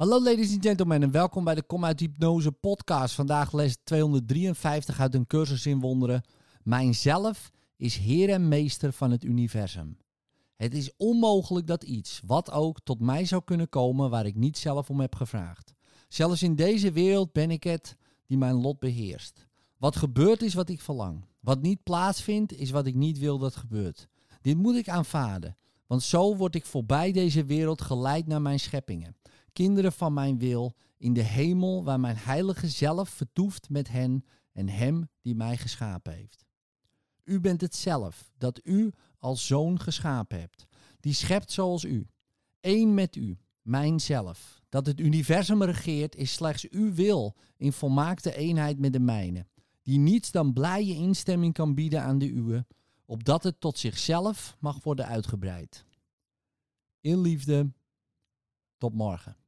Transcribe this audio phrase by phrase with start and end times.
[0.00, 3.14] Hallo ladies and gentlemen en welkom bij de Kom uit Hypnose podcast.
[3.14, 6.22] Vandaag les 253 uit een cursus in wonderen.
[6.62, 9.98] Mijn zelf is heer en meester van het universum.
[10.56, 14.58] Het is onmogelijk dat iets, wat ook, tot mij zou kunnen komen waar ik niet
[14.58, 15.74] zelf om heb gevraagd.
[16.08, 17.96] Zelfs in deze wereld ben ik het
[18.26, 19.46] die mijn lot beheerst.
[19.76, 21.24] Wat gebeurt is wat ik verlang.
[21.40, 24.08] Wat niet plaatsvindt is wat ik niet wil dat gebeurt.
[24.40, 25.56] Dit moet ik aanvaarden,
[25.86, 29.18] want zo word ik voorbij deze wereld geleid naar mijn scheppingen
[29.52, 34.68] kinderen van mijn wil, in de hemel waar mijn heilige zelf vertoeft met hen en
[34.68, 36.44] hem die mij geschapen heeft.
[37.24, 40.66] U bent het zelf dat u als zoon geschapen hebt,
[41.00, 42.06] die schept zoals u.
[42.60, 44.60] Eén met u, mijn zelf.
[44.68, 49.46] Dat het universum regeert is slechts uw wil in volmaakte eenheid met de mijne,
[49.82, 52.66] die niets dan blije instemming kan bieden aan de uwe,
[53.04, 55.84] opdat het tot zichzelf mag worden uitgebreid.
[57.00, 57.72] In liefde,
[58.78, 59.39] tot morgen.